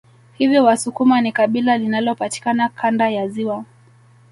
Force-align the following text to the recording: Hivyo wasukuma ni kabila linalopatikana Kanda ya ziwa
Hivyo 0.33 0.63
wasukuma 0.63 1.21
ni 1.21 1.31
kabila 1.31 1.77
linalopatikana 1.77 2.69
Kanda 2.69 3.09
ya 3.09 3.27
ziwa 3.27 3.65